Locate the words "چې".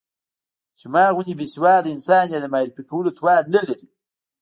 0.77-0.85